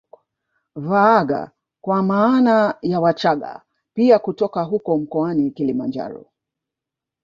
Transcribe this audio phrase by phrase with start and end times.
[0.75, 1.51] Vaagha
[1.81, 3.61] kwa maana ya Wachaga
[3.93, 6.25] pia kutoka huko mkoani Kilimanjaro